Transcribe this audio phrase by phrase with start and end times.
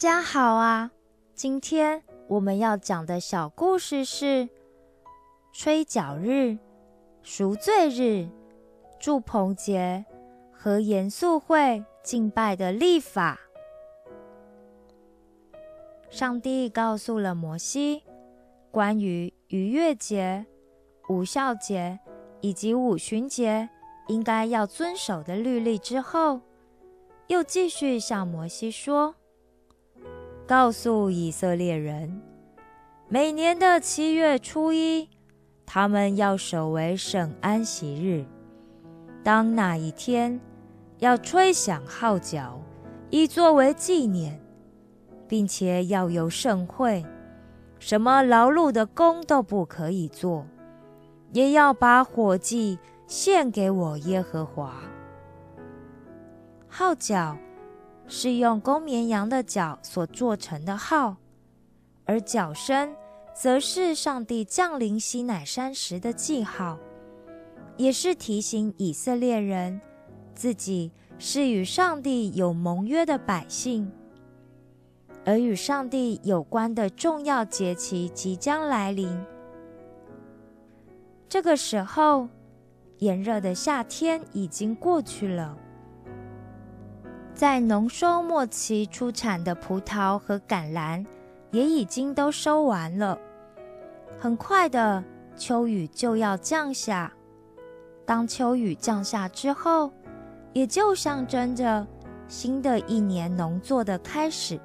[0.00, 0.90] 家好啊！
[1.34, 4.48] 今天我们要讲的小故事是
[5.52, 6.56] 吹角日、
[7.22, 8.26] 赎罪日、
[8.98, 10.02] 祝棚节
[10.50, 13.38] 和严肃会敬拜的历法。
[16.08, 18.02] 上帝告诉了摩西
[18.70, 20.46] 关于逾越节、
[21.10, 22.00] 无孝节
[22.40, 23.68] 以及五旬节
[24.08, 26.40] 应该要遵守的律例之后，
[27.26, 29.14] 又继续向摩西说。
[30.50, 32.20] 告诉以色列人，
[33.08, 35.08] 每年的七月初一，
[35.64, 38.24] 他们要守为圣安息日。
[39.22, 40.40] 当那一天，
[40.98, 42.60] 要吹响号角，
[43.10, 44.40] 以作为纪念，
[45.28, 47.06] 并且要有盛会，
[47.78, 50.44] 什么劳碌的工都不可以做，
[51.32, 54.74] 也要把火祭献给我耶和华。
[56.66, 57.36] 号角。
[58.12, 61.16] 是用公绵羊的角所做成的号，
[62.04, 62.92] 而角声
[63.32, 66.76] 则是上帝降临西乃山时的记号，
[67.76, 69.80] 也是提醒以色列人
[70.34, 73.88] 自己是与上帝有盟约的百姓，
[75.24, 79.24] 而与上帝有关的重要节期即将来临。
[81.28, 82.28] 这个时候，
[82.98, 85.56] 炎热的夏天已经过去了。
[87.40, 91.02] 在农收末期出产的葡萄和橄榄
[91.52, 93.18] 也已经都收完了。
[94.18, 95.02] 很快的，
[95.38, 97.10] 秋雨就要降下。
[98.04, 99.90] 当秋雨降下之后，
[100.52, 101.86] 也就象征着
[102.28, 104.60] 新的一年农作的开始。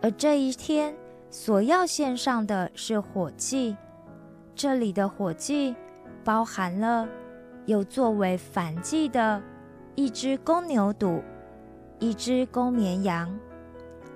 [0.00, 0.96] 而这一天
[1.28, 3.76] 所要献上的是火祭，
[4.54, 5.76] 这里的火祭
[6.24, 7.06] 包含了
[7.66, 9.42] 有作为反祭的。
[9.96, 11.22] 一只公牛犊，
[11.98, 13.34] 一只公绵羊，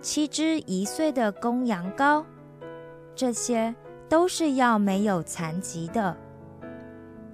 [0.03, 2.23] 七只一岁的公羊羔，
[3.15, 3.75] 这些
[4.07, 6.15] 都是要没有残疾的。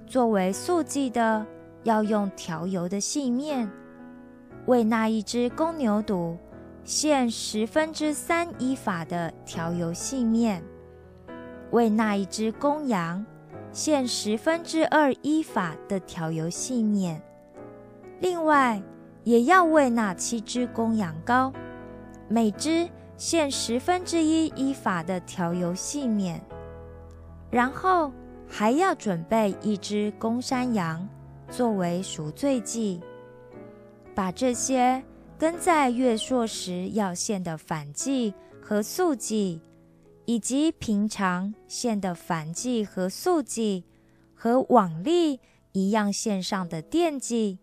[0.06, 1.44] 作为素祭的，
[1.82, 3.68] 要用调油的细面，
[4.66, 6.36] 为那一只公牛犊
[6.84, 10.62] 献十分之三依法的调油细面，
[11.72, 13.26] 为那一只公羊
[13.72, 17.20] 献十分之二依法的调油细面。
[18.20, 18.82] 另外，
[19.24, 21.52] 也要为那七只公羊羔，
[22.28, 26.40] 每只献十分之一依法的调油细面，
[27.50, 28.12] 然后
[28.48, 31.06] 还要准备一只公山羊
[31.50, 33.00] 作为赎罪祭，
[34.14, 35.02] 把这些
[35.38, 39.60] 跟在月朔时要献的反祭和素祭，
[40.24, 43.84] 以及平常献的反祭和素祭，
[44.34, 45.38] 和往例
[45.72, 47.58] 一样献上的奠祭。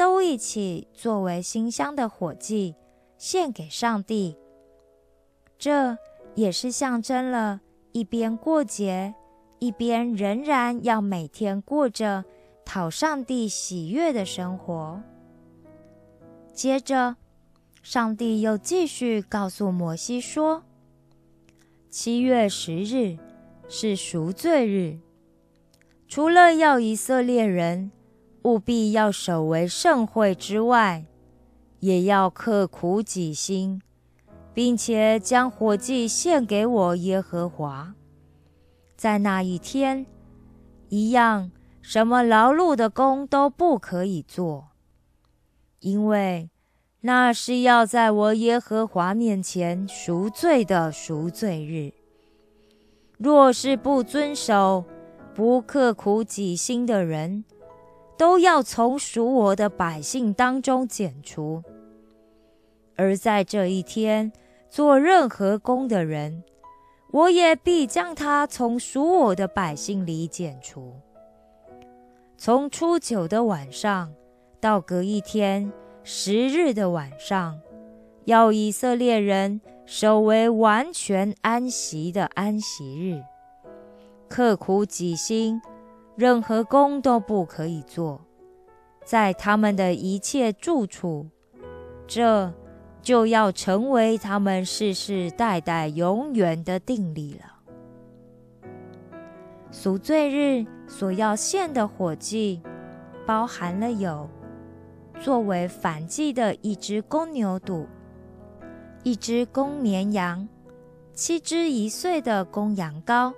[0.00, 2.74] 都一起作为馨香的火祭
[3.18, 4.34] 献给上帝，
[5.58, 5.98] 这
[6.34, 7.60] 也是象征了
[7.92, 9.14] 一边过节，
[9.58, 12.24] 一边仍然要每天过着
[12.64, 15.02] 讨上帝喜悦的生活。
[16.54, 17.16] 接着，
[17.82, 20.62] 上帝又继续告诉摩西说
[21.90, 23.18] ：“七月十日
[23.68, 24.98] 是赎罪日，
[26.08, 27.92] 除了要以色列人。”
[28.42, 31.04] 务必要守为盛会之外，
[31.80, 33.82] 也要刻苦己心，
[34.54, 37.94] 并且将火祭献给我耶和华。
[38.96, 40.06] 在那一天，
[40.88, 41.50] 一样
[41.82, 44.68] 什么劳碌的工都不可以做，
[45.80, 46.50] 因为
[47.02, 51.92] 那是要在我耶和华面前赎罪的赎罪日。
[53.16, 54.84] 若是不遵守、
[55.34, 57.44] 不刻苦己心的人，
[58.20, 61.62] 都要从属我的百姓当中剪除，
[62.94, 64.30] 而在这一天
[64.68, 66.44] 做任何工的人，
[67.12, 70.92] 我也必将他从属我的百姓里剪除。
[72.36, 74.12] 从初九的晚上
[74.60, 75.72] 到隔一天
[76.04, 77.58] 十日的晚上，
[78.26, 83.22] 要以色列人守为完全安息的安息日，
[84.28, 85.58] 刻苦己心。
[86.20, 88.20] 任何工都不可以做，
[89.06, 91.30] 在他们的一切住处，
[92.06, 92.52] 这
[93.00, 98.60] 就要成为他们世世代代永远的定理了。
[99.70, 102.60] 赎罪日所要献的火祭，
[103.24, 104.28] 包含了有
[105.22, 107.86] 作为反祭的一只公牛犊、
[109.04, 110.46] 一只公绵羊、
[111.14, 113.32] 七只一岁的公羊羔，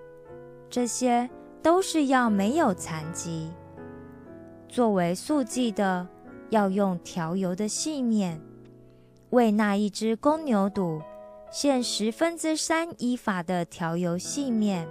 [0.69, 1.31] 这些。
[1.63, 3.51] 都是要没有残疾。
[4.69, 6.09] 作为素祭的，
[6.51, 8.41] 要用调油的细面，
[9.31, 11.01] 为那一只公牛肚
[11.51, 14.89] 献十分之三依法的调油细面，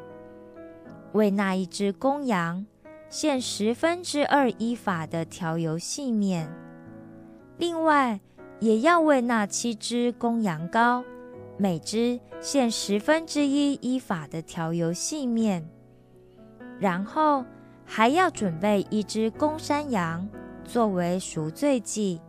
[1.13, 2.65] 为那一只公羊
[3.09, 6.49] 献十分之二依法的调油细面。
[7.57, 8.19] 另外，
[8.59, 11.03] 也要为那七只公羊羔，
[11.57, 15.67] 每只献十分之一依法的调油细面。
[16.81, 17.45] 然后
[17.85, 20.27] 还要准备一只公山羊
[20.65, 22.19] 作为赎罪祭，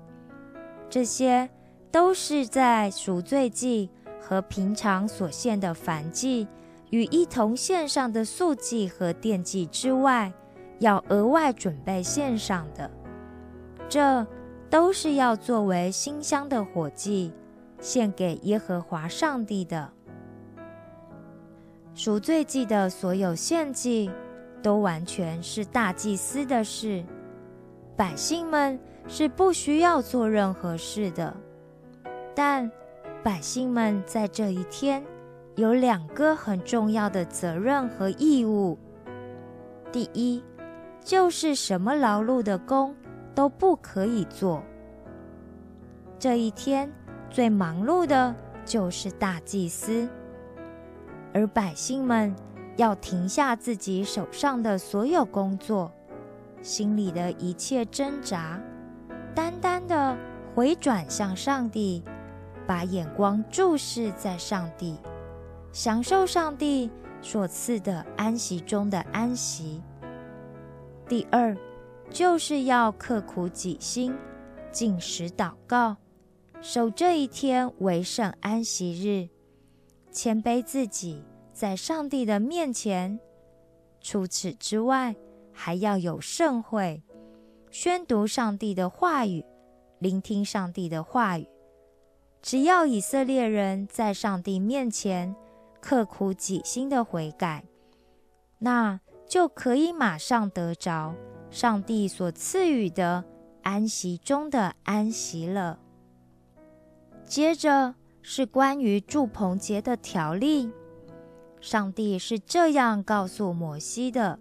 [0.91, 1.49] 这些
[1.91, 3.89] 都是在赎罪祭
[4.21, 6.47] 和平常所献的燔祭
[6.91, 10.31] 与一同献上的素祭和奠祭之外，
[10.81, 12.91] 要额外准备献上的。
[13.89, 14.27] 这
[14.69, 17.33] 都是要作为馨香的火祭，
[17.81, 19.91] 献给耶和华上帝的。
[21.95, 24.11] 赎罪祭的所有献祭。
[24.63, 27.05] 都完全是大祭司的事，
[27.97, 28.79] 百姓们
[29.09, 31.37] 是不需要做任何事的。
[32.35, 32.71] 但
[33.23, 35.05] 百姓们在这一天
[35.57, 38.79] 有两个很重要的责任和义务：
[39.91, 40.43] 第一，
[41.05, 42.95] 就是什么劳碌的工
[43.35, 44.63] 都不可以做。
[46.19, 46.91] 这一天
[47.29, 48.35] 最忙碌的
[48.65, 50.09] 就是大祭司，
[51.35, 52.35] 而百姓们。
[52.77, 55.93] 要停下自己手上的所有工作，
[56.63, 58.61] 心里的一切挣扎，
[59.35, 60.17] 单单的
[60.55, 62.03] 回转向上帝，
[62.67, 64.99] 把眼光注视在上帝，
[65.73, 66.91] 享受上帝
[67.21, 69.83] 所赐的安息中的安息。
[71.09, 71.57] 第二，
[72.11, 74.15] 就是要刻苦己心，
[74.71, 75.97] 进食祷告，
[76.63, 79.29] 守这一天为圣安息日，
[80.11, 81.23] 谦卑自己。
[81.53, 83.21] 在上帝的面前，
[84.01, 85.15] 除此之外，
[85.53, 87.03] 还要有盛会，
[87.71, 89.45] 宣读上帝的话语，
[89.99, 91.47] 聆听上帝的话语。
[92.41, 95.37] 只要以色列人在上帝面前
[95.81, 97.65] 刻苦己心的悔改，
[98.59, 101.15] 那就可以马上得着
[101.51, 103.25] 上帝所赐予的
[103.63, 105.79] 安息中的安息了。
[107.25, 110.73] 接着是关于祝棚节的条例。
[111.63, 114.41] 上帝是这样告诉摩西的：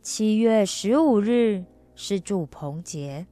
[0.00, 1.64] 七月十五日
[1.96, 3.26] 是祝棚节，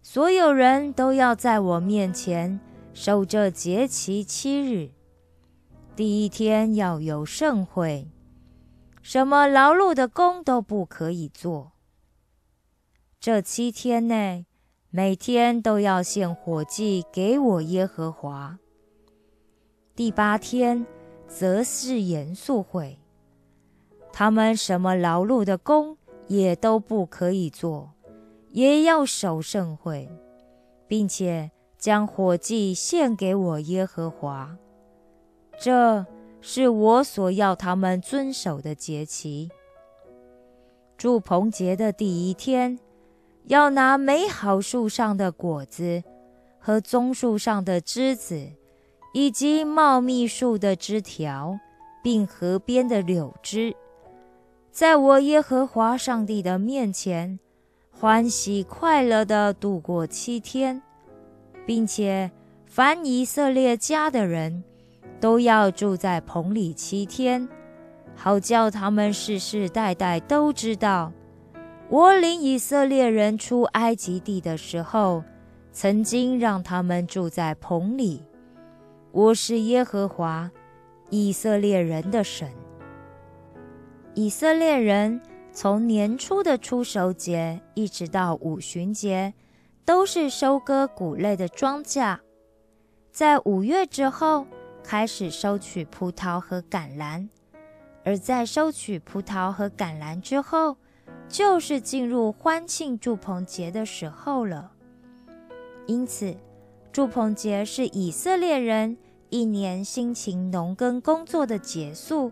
[0.00, 2.58] 所有人都要在我面前
[2.94, 4.92] 守这节期七日。
[5.94, 8.08] 第一天要有盛会，
[9.02, 11.72] 什么劳碌的工都不可以做。
[13.20, 14.46] 这七天内，
[14.88, 18.58] 每天都要献火祭给我耶和华。
[19.94, 20.86] 第八天。
[21.34, 22.98] 则是严肃会，
[24.12, 25.96] 他们什么劳碌的工
[26.26, 27.90] 也都不可以做，
[28.50, 30.10] 也要守盛会，
[30.86, 34.58] 并且将火祭献给我耶和华。
[35.58, 36.04] 这
[36.42, 39.50] 是我所要他们遵守的节期。
[40.98, 42.78] 祝棚节的第一天，
[43.46, 46.04] 要拿美好树上的果子
[46.58, 48.50] 和棕树上的枝子。
[49.12, 51.58] 以及茂密树的枝条，
[52.02, 53.76] 并河边的柳枝，
[54.70, 57.38] 在我耶和华上帝的面前，
[57.90, 60.82] 欢喜快乐地度过七天，
[61.66, 62.30] 并且
[62.64, 64.64] 凡以色列家的人
[65.20, 67.46] 都要住在棚里七天，
[68.16, 71.12] 好叫他们世世代代都知道，
[71.90, 75.22] 我领以色列人出埃及地的时候，
[75.70, 78.22] 曾经让他们住在棚里。
[79.14, 80.50] 我是耶和华
[81.10, 82.50] 以色列人的神。
[84.14, 85.20] 以色列人
[85.52, 89.34] 从年初的出熟节一直到五旬节，
[89.84, 92.18] 都是收割谷类的庄稼。
[93.10, 94.46] 在五月之后，
[94.82, 97.28] 开始收取葡萄和橄榄；
[98.06, 100.78] 而在收取葡萄和橄榄之后，
[101.28, 104.72] 就是进入欢庆祝棚节的时候了。
[105.86, 106.34] 因此，
[106.92, 108.96] 祝棚节是以色列人。
[109.30, 112.30] 一年辛勤农耕工作的结束，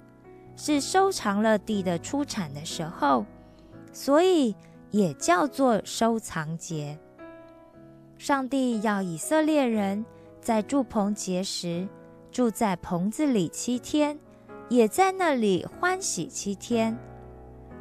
[0.54, 3.24] 是收藏了地的出产的时候，
[3.90, 4.54] 所以
[4.90, 6.98] 也叫做收藏节。
[8.18, 10.04] 上帝要以色列人
[10.42, 11.88] 在住棚节时
[12.30, 14.18] 住在棚子里七天，
[14.68, 16.94] 也在那里欢喜七天。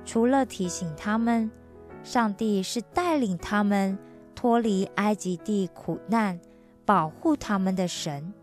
[0.06, 1.52] 除了提醒他们，
[2.06, 4.00] 上帝是带领他们
[4.34, 6.40] 脱离埃及地苦难、
[6.90, 8.34] 保护他们的神。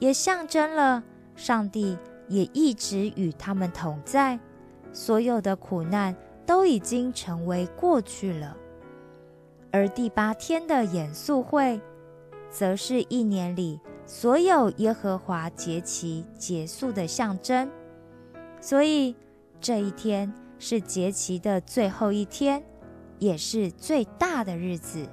[0.00, 1.02] 也象征了
[1.34, 1.96] 上帝
[2.28, 4.38] 也一直与他们同在，
[4.92, 8.54] 所有的苦难都已经成为过去了。
[9.72, 11.80] 而第八天的严肃会，
[12.50, 17.70] 则是一年里所有耶和华节期结束的象征。
[18.60, 19.16] 所以
[19.58, 22.62] 这一天是节期的最后一天，
[23.18, 25.08] 也是最大的日子。